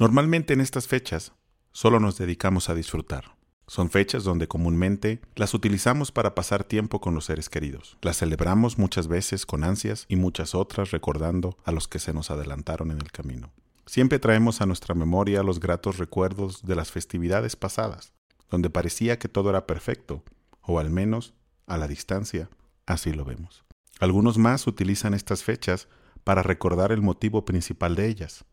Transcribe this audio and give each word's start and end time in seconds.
Normalmente 0.00 0.54
en 0.54 0.62
estas 0.62 0.88
fechas 0.88 1.34
solo 1.72 2.00
nos 2.00 2.16
dedicamos 2.16 2.70
a 2.70 2.74
disfrutar. 2.74 3.36
Son 3.66 3.90
fechas 3.90 4.24
donde 4.24 4.48
comúnmente 4.48 5.20
las 5.34 5.52
utilizamos 5.52 6.10
para 6.10 6.34
pasar 6.34 6.64
tiempo 6.64 7.02
con 7.02 7.14
los 7.14 7.26
seres 7.26 7.50
queridos. 7.50 7.98
Las 8.00 8.16
celebramos 8.16 8.78
muchas 8.78 9.08
veces 9.08 9.44
con 9.44 9.62
ansias 9.62 10.06
y 10.08 10.16
muchas 10.16 10.54
otras 10.54 10.90
recordando 10.90 11.58
a 11.64 11.70
los 11.70 11.86
que 11.86 11.98
se 11.98 12.14
nos 12.14 12.30
adelantaron 12.30 12.90
en 12.90 12.96
el 12.96 13.12
camino. 13.12 13.52
Siempre 13.84 14.18
traemos 14.18 14.62
a 14.62 14.66
nuestra 14.66 14.94
memoria 14.94 15.42
los 15.42 15.60
gratos 15.60 15.98
recuerdos 15.98 16.62
de 16.62 16.76
las 16.76 16.90
festividades 16.90 17.54
pasadas, 17.54 18.14
donde 18.48 18.70
parecía 18.70 19.18
que 19.18 19.28
todo 19.28 19.50
era 19.50 19.66
perfecto, 19.66 20.24
o 20.62 20.78
al 20.78 20.88
menos, 20.88 21.34
a 21.66 21.76
la 21.76 21.88
distancia, 21.88 22.48
así 22.86 23.12
lo 23.12 23.26
vemos. 23.26 23.66
Algunos 23.98 24.38
más 24.38 24.66
utilizan 24.66 25.12
estas 25.12 25.44
fechas 25.44 25.88
para 26.24 26.42
recordar 26.42 26.90
el 26.90 27.02
motivo 27.02 27.44
principal 27.44 27.96
de 27.96 28.08
ellas, 28.08 28.46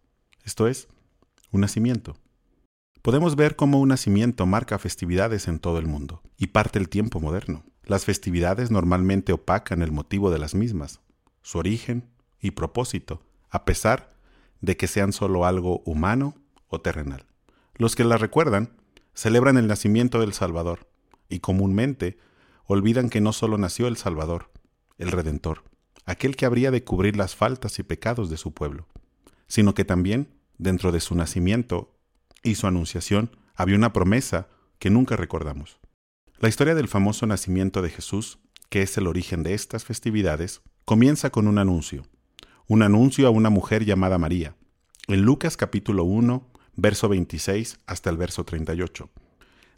esto 0.44 0.68
es, 0.68 0.88
un 1.52 1.62
nacimiento. 1.62 2.18
Podemos 3.02 3.36
ver 3.36 3.56
cómo 3.56 3.80
un 3.80 3.90
nacimiento 3.90 4.46
marca 4.46 4.80
festividades 4.80 5.48
en 5.48 5.60
todo 5.60 5.80
el 5.80 5.88
mundo 5.88 6.22
y 6.38 6.48
parte 6.48 6.80
el 6.80 6.90
tiempo 6.90 7.20
moderno. 7.20 7.64
Las 7.84 8.06
festividades 8.06 8.70
normalmente 8.70 9.32
opacan 9.32 9.82
el 9.82 9.92
motivo 9.92 10.30
de 10.30 10.40
las 10.40 10.56
mismas, 10.56 11.00
su 11.42 11.58
origen 11.58 12.10
y 12.42 12.52
propósito, 12.52 13.24
a 13.50 13.64
pesar 13.64 14.14
de 14.62 14.76
que 14.76 14.88
sean 14.88 15.14
solo 15.14 15.46
algo 15.46 15.82
humano 15.86 16.36
o 16.68 16.82
terrenal. 16.82 17.26
Los 17.76 17.96
que 17.96 18.04
las 18.04 18.20
recuerdan 18.20 18.74
celebran 19.14 19.58
el 19.58 19.68
nacimiento 19.68 20.20
del 20.20 20.34
Salvador 20.34 20.90
y 21.30 21.40
comúnmente 21.40 22.18
olvidan 22.66 23.10
que 23.10 23.22
no 23.22 23.34
solo 23.34 23.58
nació 23.58 23.88
el 23.88 23.98
Salvador, 23.98 24.52
el 24.98 25.12
Redentor, 25.12 25.64
aquel 26.06 26.36
que 26.36 26.46
habría 26.46 26.72
de 26.72 26.84
cubrir 26.84 27.16
las 27.16 27.36
faltas 27.36 27.80
y 27.80 27.84
pecados 27.84 28.30
de 28.30 28.38
su 28.38 28.54
pueblo, 28.54 28.88
sino 29.48 29.74
que 29.74 29.86
también, 29.86 30.28
dentro 30.58 30.92
de 30.92 31.00
su 31.00 31.16
nacimiento 31.16 31.98
y 32.44 32.56
su 32.56 32.68
anunciación 32.68 33.36
había 33.56 33.76
una 33.76 33.94
promesa 33.94 34.48
que 34.80 34.90
nunca 34.90 35.16
recordamos. 35.16 35.80
La 36.40 36.50
historia 36.50 36.76
del 36.76 36.88
famoso 36.88 37.26
nacimiento 37.26 37.82
de 37.82 37.90
Jesús, 37.90 38.40
que 38.70 38.82
es 38.82 38.98
el 38.98 39.08
origen 39.08 39.44
de 39.44 39.54
estas 39.54 39.86
festividades, 39.86 40.62
comienza 40.86 41.30
con 41.32 41.48
un 41.48 41.58
anuncio, 41.58 42.06
un 42.68 42.84
anuncio 42.84 43.28
a 43.28 43.32
una 43.32 43.50
mujer 43.50 43.86
llamada 43.86 44.18
María, 44.18 44.56
en 45.08 45.22
Lucas 45.22 45.58
capítulo 45.58 46.04
1, 46.04 46.52
verso 46.76 47.10
26 47.10 47.80
hasta 47.88 48.10
el 48.10 48.18
verso 48.18 48.44
38. 48.44 49.10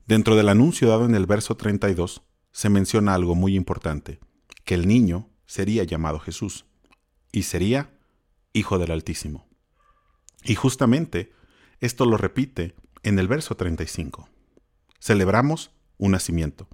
Dentro 0.05 0.35
del 0.35 0.49
anuncio 0.49 0.89
dado 0.89 1.05
en 1.05 1.15
el 1.15 1.27
verso 1.27 1.55
32 1.55 2.23
se 2.51 2.69
menciona 2.69 3.13
algo 3.13 3.35
muy 3.35 3.55
importante, 3.55 4.19
que 4.65 4.73
el 4.73 4.87
niño 4.87 5.29
sería 5.45 5.83
llamado 5.83 6.19
Jesús, 6.19 6.65
y 7.31 7.43
sería 7.43 7.91
Hijo 8.53 8.79
del 8.79 8.91
Altísimo. 8.91 9.48
Y 10.43 10.55
justamente 10.55 11.31
esto 11.79 12.05
lo 12.05 12.17
repite 12.17 12.75
en 13.03 13.19
el 13.19 13.27
verso 13.27 13.55
35. 13.55 14.29
Celebramos 14.99 15.71
un 15.97 16.11
nacimiento, 16.11 16.67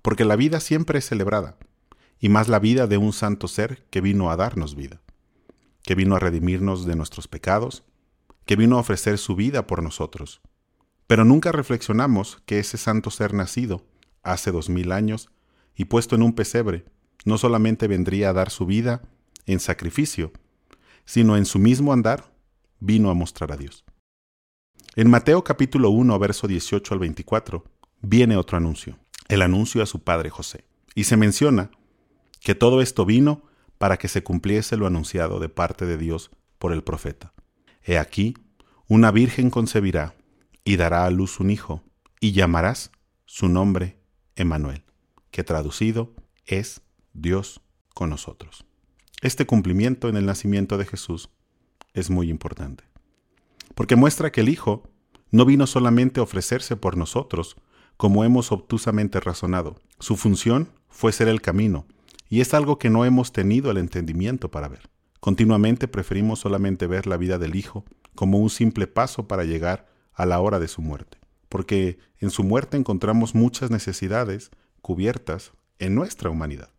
porque 0.00 0.24
la 0.24 0.36
vida 0.36 0.60
siempre 0.60 0.98
es 0.98 1.06
celebrada, 1.06 1.58
y 2.18 2.28
más 2.28 2.48
la 2.48 2.58
vida 2.58 2.86
de 2.86 2.98
un 2.98 3.12
santo 3.12 3.48
ser 3.48 3.84
que 3.90 4.00
vino 4.00 4.30
a 4.30 4.36
darnos 4.36 4.74
vida, 4.74 5.00
que 5.82 5.94
vino 5.94 6.16
a 6.16 6.18
redimirnos 6.18 6.86
de 6.86 6.96
nuestros 6.96 7.28
pecados, 7.28 7.84
que 8.46 8.56
vino 8.56 8.76
a 8.76 8.80
ofrecer 8.80 9.18
su 9.18 9.36
vida 9.36 9.66
por 9.66 9.82
nosotros. 9.82 10.40
Pero 11.06 11.24
nunca 11.24 11.52
reflexionamos 11.52 12.42
que 12.46 12.58
ese 12.58 12.78
santo 12.78 13.10
ser 13.10 13.34
nacido 13.34 13.84
hace 14.22 14.50
dos 14.50 14.68
mil 14.68 14.92
años 14.92 15.30
y 15.74 15.86
puesto 15.86 16.14
en 16.14 16.22
un 16.22 16.34
pesebre, 16.34 16.84
no 17.24 17.38
solamente 17.38 17.88
vendría 17.88 18.30
a 18.30 18.32
dar 18.32 18.50
su 18.50 18.66
vida 18.66 19.02
en 19.46 19.60
sacrificio, 19.60 20.32
sino 21.04 21.36
en 21.36 21.44
su 21.44 21.58
mismo 21.58 21.92
andar 21.92 22.31
vino 22.82 23.10
a 23.10 23.14
mostrar 23.14 23.52
a 23.52 23.56
Dios. 23.56 23.84
En 24.96 25.08
Mateo 25.08 25.44
capítulo 25.44 25.90
1, 25.90 26.18
verso 26.18 26.48
18 26.48 26.94
al 26.94 27.00
24, 27.00 27.64
viene 28.00 28.36
otro 28.36 28.56
anuncio, 28.56 28.98
el 29.28 29.42
anuncio 29.42 29.82
a 29.82 29.86
su 29.86 30.02
padre 30.02 30.30
José. 30.30 30.64
Y 30.96 31.04
se 31.04 31.16
menciona 31.16 31.70
que 32.40 32.56
todo 32.56 32.82
esto 32.82 33.06
vino 33.06 33.44
para 33.78 33.98
que 33.98 34.08
se 34.08 34.24
cumpliese 34.24 34.76
lo 34.76 34.86
anunciado 34.86 35.38
de 35.38 35.48
parte 35.48 35.86
de 35.86 35.96
Dios 35.96 36.30
por 36.58 36.72
el 36.72 36.82
profeta. 36.82 37.32
He 37.84 37.98
aquí, 37.98 38.34
una 38.88 39.12
virgen 39.12 39.50
concebirá 39.50 40.16
y 40.64 40.76
dará 40.76 41.06
a 41.06 41.10
luz 41.10 41.38
un 41.38 41.50
hijo, 41.50 41.84
y 42.20 42.32
llamarás 42.32 42.90
su 43.26 43.48
nombre 43.48 43.96
Emmanuel, 44.34 44.84
que 45.30 45.44
traducido 45.44 46.14
es 46.46 46.82
Dios 47.12 47.60
con 47.94 48.10
nosotros. 48.10 48.64
Este 49.20 49.46
cumplimiento 49.46 50.08
en 50.08 50.16
el 50.16 50.26
nacimiento 50.26 50.78
de 50.78 50.86
Jesús 50.86 51.30
es 51.94 52.10
muy 52.10 52.30
importante 52.30 52.84
porque 53.74 53.96
muestra 53.96 54.30
que 54.30 54.42
el 54.42 54.48
Hijo 54.48 54.82
no 55.30 55.44
vino 55.44 55.66
solamente 55.66 56.20
a 56.20 56.22
ofrecerse 56.22 56.76
por 56.76 56.96
nosotros, 56.96 57.56
como 57.96 58.24
hemos 58.24 58.52
obtusamente 58.52 59.20
razonado. 59.20 59.76
Su 59.98 60.16
función 60.16 60.68
fue 60.88 61.12
ser 61.12 61.28
el 61.28 61.40
camino, 61.40 61.86
y 62.28 62.40
es 62.40 62.54
algo 62.54 62.78
que 62.78 62.90
no 62.90 63.04
hemos 63.04 63.32
tenido 63.32 63.70
el 63.70 63.78
entendimiento 63.78 64.50
para 64.50 64.68
ver. 64.68 64.90
Continuamente 65.20 65.88
preferimos 65.88 66.40
solamente 66.40 66.86
ver 66.86 67.06
la 67.06 67.16
vida 67.16 67.38
del 67.38 67.54
Hijo 67.54 67.84
como 68.14 68.38
un 68.38 68.50
simple 68.50 68.86
paso 68.86 69.28
para 69.28 69.44
llegar 69.44 69.88
a 70.12 70.26
la 70.26 70.40
hora 70.40 70.58
de 70.58 70.68
su 70.68 70.82
muerte, 70.82 71.18
porque 71.48 71.98
en 72.18 72.30
su 72.30 72.44
muerte 72.44 72.76
encontramos 72.76 73.34
muchas 73.34 73.70
necesidades 73.70 74.50
cubiertas 74.82 75.52
en 75.78 75.94
nuestra 75.94 76.28
humanidad. 76.28 76.70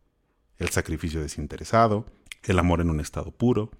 El 0.57 0.69
sacrificio 0.69 1.21
desinteresado, 1.21 2.05
el 2.43 2.59
amor 2.59 2.81
en 2.81 2.89
un 2.89 2.99
estado 2.99 3.31
puro, 3.31 3.71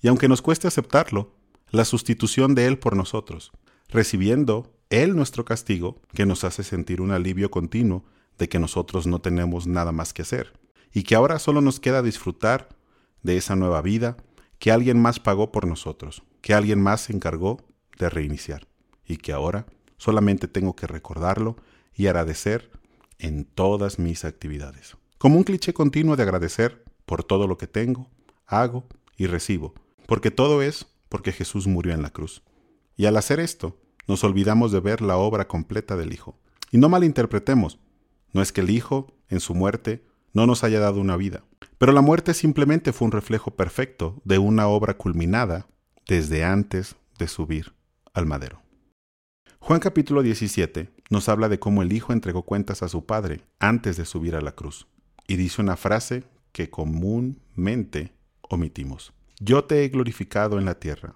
y 0.00 0.08
aunque 0.08 0.28
nos 0.28 0.42
cueste 0.42 0.68
aceptarlo, 0.68 1.34
la 1.70 1.84
sustitución 1.84 2.54
de 2.54 2.66
Él 2.66 2.78
por 2.78 2.96
nosotros, 2.96 3.52
recibiendo 3.88 4.72
Él 4.90 5.16
nuestro 5.16 5.44
castigo, 5.44 6.00
que 6.14 6.26
nos 6.26 6.44
hace 6.44 6.62
sentir 6.62 7.00
un 7.00 7.10
alivio 7.10 7.50
continuo 7.50 8.04
de 8.38 8.48
que 8.48 8.58
nosotros 8.58 9.06
no 9.06 9.20
tenemos 9.20 9.66
nada 9.66 9.92
más 9.92 10.12
que 10.12 10.22
hacer, 10.22 10.52
y 10.92 11.02
que 11.02 11.14
ahora 11.14 11.38
solo 11.38 11.60
nos 11.60 11.80
queda 11.80 12.02
disfrutar 12.02 12.68
de 13.22 13.36
esa 13.36 13.56
nueva 13.56 13.82
vida 13.82 14.16
que 14.58 14.72
alguien 14.72 15.00
más 15.00 15.20
pagó 15.20 15.52
por 15.52 15.66
nosotros, 15.66 16.22
que 16.40 16.54
alguien 16.54 16.80
más 16.80 17.02
se 17.02 17.12
encargó 17.12 17.58
de 17.98 18.08
reiniciar, 18.08 18.66
y 19.06 19.16
que 19.16 19.32
ahora 19.32 19.66
solamente 19.96 20.48
tengo 20.48 20.74
que 20.76 20.86
recordarlo 20.86 21.56
y 21.94 22.06
agradecer 22.06 22.70
en 23.18 23.44
todas 23.44 23.98
mis 23.98 24.24
actividades. 24.24 24.96
Como 25.18 25.36
un 25.36 25.44
cliché 25.44 25.74
continuo 25.74 26.16
de 26.16 26.22
agradecer 26.22 26.84
por 27.04 27.24
todo 27.24 27.48
lo 27.48 27.58
que 27.58 27.66
tengo, 27.66 28.08
hago 28.46 28.86
y 29.16 29.26
recibo, 29.26 29.74
porque 30.08 30.30
todo 30.30 30.62
es 30.62 30.86
porque 31.10 31.32
Jesús 31.32 31.66
murió 31.66 31.92
en 31.92 32.00
la 32.00 32.08
cruz. 32.08 32.42
Y 32.96 33.04
al 33.04 33.18
hacer 33.18 33.40
esto, 33.40 33.78
nos 34.06 34.24
olvidamos 34.24 34.72
de 34.72 34.80
ver 34.80 35.02
la 35.02 35.18
obra 35.18 35.46
completa 35.46 35.98
del 35.98 36.14
Hijo. 36.14 36.40
Y 36.70 36.78
no 36.78 36.88
malinterpretemos, 36.88 37.78
no 38.32 38.40
es 38.40 38.50
que 38.50 38.62
el 38.62 38.70
Hijo, 38.70 39.12
en 39.28 39.40
su 39.40 39.54
muerte, 39.54 40.06
no 40.32 40.46
nos 40.46 40.64
haya 40.64 40.80
dado 40.80 40.98
una 40.98 41.18
vida, 41.18 41.44
pero 41.76 41.92
la 41.92 42.00
muerte 42.00 42.32
simplemente 42.32 42.94
fue 42.94 43.04
un 43.04 43.12
reflejo 43.12 43.50
perfecto 43.50 44.22
de 44.24 44.38
una 44.38 44.66
obra 44.66 44.96
culminada 44.96 45.66
desde 46.06 46.42
antes 46.42 46.96
de 47.18 47.28
subir 47.28 47.74
al 48.14 48.24
madero. 48.24 48.62
Juan 49.58 49.80
capítulo 49.80 50.22
17 50.22 50.90
nos 51.10 51.28
habla 51.28 51.50
de 51.50 51.58
cómo 51.58 51.82
el 51.82 51.92
Hijo 51.92 52.14
entregó 52.14 52.44
cuentas 52.44 52.82
a 52.82 52.88
su 52.88 53.04
Padre 53.04 53.42
antes 53.58 53.98
de 53.98 54.06
subir 54.06 54.36
a 54.36 54.40
la 54.40 54.52
cruz, 54.52 54.86
y 55.26 55.36
dice 55.36 55.60
una 55.60 55.76
frase 55.76 56.24
que 56.52 56.70
comúnmente 56.70 58.14
omitimos. 58.40 59.12
Yo 59.40 59.64
te 59.64 59.84
he 59.84 59.88
glorificado 59.88 60.58
en 60.58 60.64
la 60.64 60.80
tierra, 60.80 61.14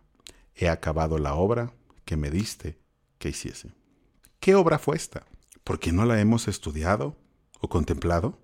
he 0.54 0.68
acabado 0.68 1.18
la 1.18 1.34
obra 1.34 1.72
que 2.04 2.16
me 2.16 2.30
diste 2.30 2.78
que 3.18 3.30
hiciese. 3.30 3.72
¿Qué 4.38 4.54
obra 4.54 4.78
fue 4.78 4.96
esta? 4.96 5.26
¿Por 5.64 5.80
qué 5.80 5.90
no 5.90 6.04
la 6.04 6.20
hemos 6.20 6.46
estudiado 6.46 7.16
o 7.60 7.68
contemplado? 7.68 8.38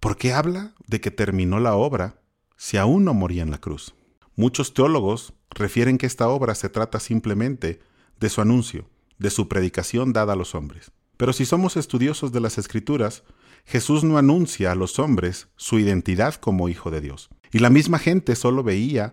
¿Por 0.00 0.18
qué 0.18 0.34
habla 0.34 0.74
de 0.86 1.00
que 1.00 1.10
terminó 1.10 1.60
la 1.60 1.74
obra 1.76 2.20
si 2.58 2.76
aún 2.76 3.04
no 3.04 3.14
moría 3.14 3.42
en 3.42 3.50
la 3.50 3.58
cruz? 3.58 3.94
Muchos 4.36 4.74
teólogos 4.74 5.32
refieren 5.48 5.96
que 5.96 6.06
esta 6.06 6.28
obra 6.28 6.54
se 6.54 6.68
trata 6.68 7.00
simplemente 7.00 7.80
de 8.20 8.28
su 8.28 8.42
anuncio, 8.42 8.90
de 9.18 9.30
su 9.30 9.48
predicación 9.48 10.12
dada 10.12 10.34
a 10.34 10.36
los 10.36 10.54
hombres. 10.54 10.92
Pero 11.16 11.32
si 11.32 11.46
somos 11.46 11.78
estudiosos 11.78 12.32
de 12.32 12.40
las 12.40 12.58
Escrituras, 12.58 13.22
Jesús 13.64 14.04
no 14.04 14.18
anuncia 14.18 14.72
a 14.72 14.74
los 14.74 14.98
hombres 14.98 15.48
su 15.56 15.78
identidad 15.78 16.34
como 16.34 16.68
Hijo 16.68 16.90
de 16.90 17.00
Dios. 17.00 17.30
Y 17.52 17.58
la 17.58 17.70
misma 17.70 17.98
gente 17.98 18.34
solo 18.34 18.62
veía 18.62 19.12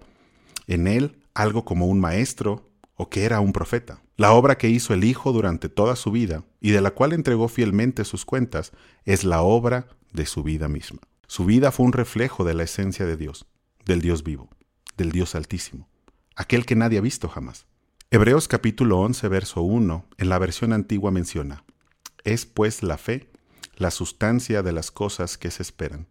en 0.68 0.88
él 0.88 1.18
algo 1.34 1.66
como 1.66 1.88
un 1.88 2.00
maestro 2.00 2.72
o 2.96 3.10
que 3.10 3.24
era 3.24 3.42
un 3.42 3.54
profeta. 3.54 4.02
La 4.16 4.32
obra 4.32 4.58
que 4.58 4.70
hizo 4.70 4.94
el 4.94 5.04
Hijo 5.04 5.32
durante 5.32 5.70
toda 5.70 5.96
su 5.96 6.12
vida 6.12 6.44
y 6.60 6.72
de 6.72 6.82
la 6.82 6.92
cual 6.92 7.14
entregó 7.14 7.48
fielmente 7.50 8.06
sus 8.06 8.26
cuentas 8.26 8.72
es 9.06 9.24
la 9.24 9.42
obra 9.42 9.88
de 10.14 10.26
su 10.26 10.44
vida 10.44 10.68
misma. 10.68 11.00
Su 11.28 11.46
vida 11.46 11.72
fue 11.72 11.86
un 11.86 11.94
reflejo 11.94 12.44
de 12.44 12.54
la 12.54 12.64
esencia 12.64 13.06
de 13.06 13.18
Dios, 13.18 13.46
del 13.86 14.02
Dios 14.02 14.24
vivo, 14.24 14.50
del 14.98 15.12
Dios 15.12 15.36
altísimo, 15.36 15.88
aquel 16.36 16.66
que 16.66 16.76
nadie 16.76 16.98
ha 16.98 17.02
visto 17.02 17.30
jamás. 17.30 17.68
Hebreos 18.10 18.48
capítulo 18.48 19.00
11, 19.00 19.28
verso 19.28 19.62
1, 19.62 20.06
en 20.18 20.30
la 20.30 20.40
versión 20.40 20.74
antigua 20.74 21.12
menciona, 21.12 21.64
es 22.24 22.46
pues 22.46 22.84
la 22.84 22.98
fe 22.98 23.30
la 23.76 23.92
sustancia 23.92 24.64
de 24.64 24.74
las 24.74 24.92
cosas 24.92 25.38
que 25.38 25.52
se 25.52 25.64
esperan, 25.64 26.08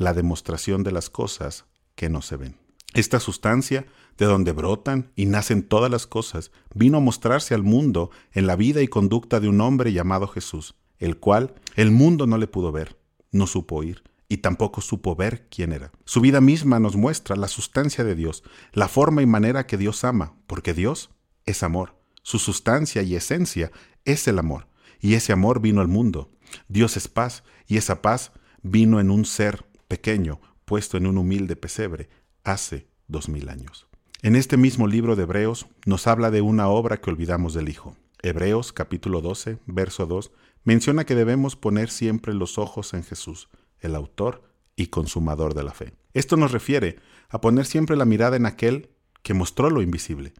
la 0.00 0.14
demostración 0.14 0.82
de 0.82 0.92
las 0.92 1.10
cosas 1.10 1.66
que 1.94 2.08
no 2.08 2.22
se 2.22 2.36
ven. 2.36 2.56
Esta 2.94 3.20
sustancia, 3.20 3.84
de 4.16 4.24
donde 4.24 4.52
brotan 4.52 5.12
y 5.14 5.26
nacen 5.26 5.62
todas 5.62 5.90
las 5.90 6.06
cosas, 6.06 6.52
vino 6.74 6.96
a 6.96 7.00
mostrarse 7.02 7.54
al 7.54 7.62
mundo 7.62 8.10
en 8.32 8.46
la 8.46 8.56
vida 8.56 8.80
y 8.80 8.88
conducta 8.88 9.40
de 9.40 9.48
un 9.48 9.60
hombre 9.60 9.92
llamado 9.92 10.26
Jesús, 10.26 10.74
el 10.98 11.18
cual 11.18 11.54
el 11.76 11.90
mundo 11.90 12.26
no 12.26 12.38
le 12.38 12.46
pudo 12.46 12.72
ver, 12.72 12.98
no 13.30 13.46
supo 13.46 13.76
oír, 13.76 14.02
y 14.26 14.38
tampoco 14.38 14.80
supo 14.80 15.16
ver 15.16 15.46
quién 15.50 15.70
era. 15.70 15.92
Su 16.06 16.22
vida 16.22 16.40
misma 16.40 16.80
nos 16.80 16.96
muestra 16.96 17.36
la 17.36 17.48
sustancia 17.48 18.02
de 18.02 18.14
Dios, 18.14 18.42
la 18.72 18.88
forma 18.88 19.20
y 19.20 19.26
manera 19.26 19.66
que 19.66 19.76
Dios 19.76 20.02
ama, 20.04 20.34
porque 20.46 20.72
Dios 20.72 21.10
es 21.44 21.62
amor. 21.62 21.94
Su 22.22 22.38
sustancia 22.38 23.02
y 23.02 23.16
esencia 23.16 23.70
es 24.06 24.26
el 24.28 24.38
amor, 24.38 24.66
y 24.98 25.12
ese 25.12 25.34
amor 25.34 25.60
vino 25.60 25.82
al 25.82 25.88
mundo. 25.88 26.30
Dios 26.68 26.96
es 26.96 27.06
paz, 27.06 27.44
y 27.66 27.76
esa 27.76 28.00
paz 28.00 28.32
vino 28.62 28.98
en 28.98 29.10
un 29.10 29.26
ser 29.26 29.69
pequeño, 29.90 30.40
puesto 30.64 30.96
en 30.96 31.06
un 31.08 31.18
humilde 31.18 31.56
pesebre, 31.56 32.08
hace 32.44 32.86
dos 33.08 33.28
mil 33.28 33.48
años. 33.48 33.88
En 34.22 34.36
este 34.36 34.56
mismo 34.56 34.86
libro 34.86 35.16
de 35.16 35.24
Hebreos 35.24 35.66
nos 35.84 36.06
habla 36.06 36.30
de 36.30 36.42
una 36.42 36.68
obra 36.68 37.00
que 37.00 37.10
olvidamos 37.10 37.54
del 37.54 37.68
Hijo. 37.68 37.96
Hebreos 38.22 38.72
capítulo 38.72 39.20
12, 39.20 39.58
verso 39.66 40.06
2, 40.06 40.30
menciona 40.62 41.04
que 41.04 41.16
debemos 41.16 41.56
poner 41.56 41.90
siempre 41.90 42.34
los 42.34 42.56
ojos 42.56 42.94
en 42.94 43.02
Jesús, 43.02 43.48
el 43.80 43.96
autor 43.96 44.44
y 44.76 44.86
consumador 44.86 45.54
de 45.54 45.64
la 45.64 45.72
fe. 45.72 45.92
Esto 46.14 46.36
nos 46.36 46.52
refiere 46.52 47.00
a 47.28 47.40
poner 47.40 47.66
siempre 47.66 47.96
la 47.96 48.04
mirada 48.04 48.36
en 48.36 48.46
aquel 48.46 48.90
que 49.24 49.34
mostró 49.34 49.70
lo 49.70 49.82
invisible, 49.82 50.34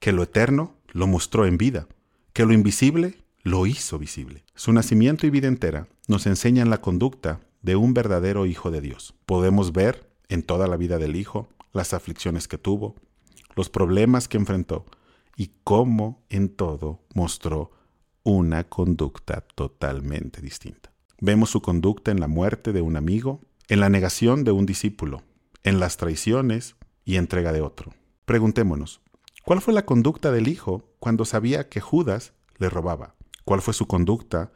que 0.00 0.10
lo 0.10 0.24
eterno 0.24 0.74
lo 0.88 1.06
mostró 1.06 1.46
en 1.46 1.58
vida, 1.58 1.86
que 2.32 2.44
lo 2.44 2.52
invisible 2.52 3.18
lo 3.44 3.66
hizo 3.66 4.00
visible. 4.00 4.42
Su 4.56 4.72
nacimiento 4.72 5.28
y 5.28 5.30
vida 5.30 5.46
entera 5.46 5.86
nos 6.08 6.26
enseñan 6.26 6.70
la 6.70 6.80
conducta 6.80 7.40
de 7.62 7.76
un 7.76 7.94
verdadero 7.94 8.46
Hijo 8.46 8.70
de 8.70 8.80
Dios. 8.80 9.14
Podemos 9.26 9.72
ver 9.72 10.10
en 10.28 10.42
toda 10.42 10.66
la 10.66 10.76
vida 10.76 10.98
del 10.98 11.16
Hijo 11.16 11.48
las 11.72 11.94
aflicciones 11.94 12.48
que 12.48 12.58
tuvo, 12.58 12.96
los 13.56 13.68
problemas 13.68 14.28
que 14.28 14.36
enfrentó 14.36 14.86
y 15.36 15.52
cómo 15.64 16.22
en 16.28 16.48
todo 16.48 17.00
mostró 17.14 17.72
una 18.22 18.64
conducta 18.64 19.40
totalmente 19.54 20.40
distinta. 20.40 20.92
Vemos 21.20 21.50
su 21.50 21.60
conducta 21.60 22.10
en 22.10 22.20
la 22.20 22.28
muerte 22.28 22.72
de 22.72 22.82
un 22.82 22.96
amigo, 22.96 23.40
en 23.68 23.80
la 23.80 23.88
negación 23.88 24.44
de 24.44 24.52
un 24.52 24.66
discípulo, 24.66 25.22
en 25.62 25.80
las 25.80 25.96
traiciones 25.96 26.76
y 27.04 27.16
entrega 27.16 27.52
de 27.52 27.60
otro. 27.60 27.92
Preguntémonos, 28.24 29.00
¿cuál 29.44 29.60
fue 29.60 29.74
la 29.74 29.84
conducta 29.84 30.30
del 30.30 30.48
Hijo 30.48 30.84
cuando 30.98 31.24
sabía 31.24 31.68
que 31.68 31.80
Judas 31.80 32.32
le 32.58 32.70
robaba? 32.70 33.14
¿Cuál 33.44 33.62
fue 33.62 33.74
su 33.74 33.86
conducta 33.86 34.52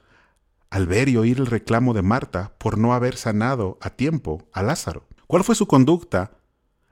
al 0.75 0.89
ver 0.89 1.09
y 1.09 1.17
oír 1.17 1.39
el 1.39 1.47
reclamo 1.47 1.95
de 1.95 2.03
Marta 2.03 2.57
por 2.59 2.79
no 2.79 2.95
haber 2.95 3.17
sanado 3.17 3.79
a 3.81 3.91
tiempo 3.91 4.49
a 4.53 4.61
Lázaro? 4.65 5.07
¿Cuál 5.29 5.45
fue 5.45 5.55
su 5.55 5.69
conducta 5.69 6.33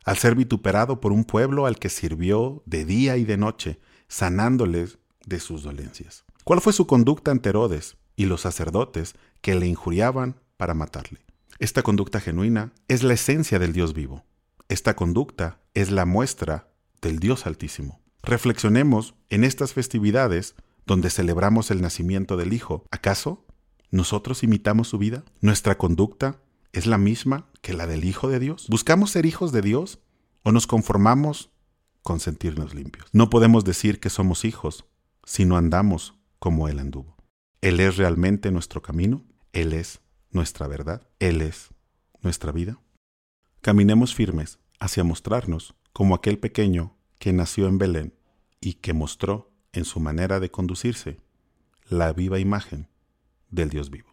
al 0.04 0.16
ser 0.18 0.36
vituperado 0.36 1.00
por 1.00 1.10
un 1.10 1.24
pueblo 1.24 1.66
al 1.66 1.80
que 1.80 1.88
sirvió 1.88 2.62
de 2.64 2.84
día 2.84 3.16
y 3.16 3.24
de 3.24 3.36
noche, 3.36 3.80
sanándoles 4.06 4.98
de 5.26 5.40
sus 5.40 5.64
dolencias? 5.64 6.24
¿Cuál 6.44 6.60
fue 6.60 6.72
su 6.72 6.86
conducta 6.86 7.32
ante 7.32 7.48
Herodes 7.48 7.96
y 8.14 8.26
los 8.26 8.42
sacerdotes 8.42 9.16
que 9.40 9.56
le 9.56 9.66
injuriaban 9.66 10.36
para 10.56 10.74
matarle? 10.74 11.18
Esta 11.58 11.82
conducta 11.82 12.20
genuina 12.20 12.70
es 12.86 13.02
la 13.02 13.14
esencia 13.14 13.58
del 13.58 13.72
Dios 13.72 13.94
vivo. 13.94 14.24
Esta 14.68 14.94
conducta 14.94 15.58
es 15.74 15.90
la 15.90 16.06
muestra 16.06 16.68
del 17.00 17.18
Dios 17.18 17.46
altísimo. 17.46 18.00
Reflexionemos 18.22 19.16
en 19.28 19.42
estas 19.42 19.72
festividades 19.72 20.54
donde 20.86 21.10
celebramos 21.10 21.72
el 21.72 21.82
nacimiento 21.82 22.36
del 22.36 22.52
Hijo. 22.52 22.84
¿Acaso 22.92 23.44
nosotros 23.92 24.42
imitamos 24.42 24.88
su 24.88 24.98
vida? 24.98 25.22
¿Nuestra 25.40 25.78
conducta 25.78 26.40
es 26.72 26.86
la 26.86 26.98
misma 26.98 27.46
que 27.60 27.74
la 27.74 27.86
del 27.86 28.04
Hijo 28.04 28.28
de 28.28 28.40
Dios? 28.40 28.66
¿Buscamos 28.68 29.10
ser 29.10 29.26
hijos 29.26 29.52
de 29.52 29.62
Dios 29.62 30.00
o 30.42 30.50
nos 30.50 30.66
conformamos 30.66 31.50
con 32.02 32.18
sentirnos 32.18 32.74
limpios? 32.74 33.06
No 33.12 33.30
podemos 33.30 33.64
decir 33.64 34.00
que 34.00 34.10
somos 34.10 34.44
hijos 34.44 34.86
si 35.24 35.44
no 35.44 35.56
andamos 35.56 36.14
como 36.38 36.68
Él 36.68 36.80
anduvo. 36.80 37.16
Él 37.60 37.78
es 37.78 37.98
realmente 37.98 38.50
nuestro 38.50 38.82
camino, 38.82 39.22
Él 39.52 39.74
es 39.74 40.00
nuestra 40.30 40.66
verdad, 40.66 41.06
Él 41.20 41.42
es 41.42 41.68
nuestra 42.22 42.50
vida. 42.50 42.80
Caminemos 43.60 44.14
firmes 44.14 44.58
hacia 44.80 45.04
mostrarnos 45.04 45.74
como 45.92 46.14
aquel 46.14 46.38
pequeño 46.38 46.96
que 47.18 47.32
nació 47.32 47.68
en 47.68 47.78
Belén 47.78 48.14
y 48.60 48.74
que 48.74 48.94
mostró 48.94 49.52
en 49.72 49.84
su 49.84 50.00
manera 50.00 50.40
de 50.40 50.50
conducirse 50.50 51.18
la 51.88 52.12
viva 52.12 52.38
imagen 52.38 52.88
del 53.52 53.70
Dios 53.70 53.90
vivo. 53.90 54.11